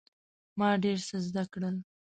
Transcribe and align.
ما 0.59 0.69
ډیر 0.83 0.97
څه 1.07 1.15
زده 1.27 1.43
کړل. 1.53 1.75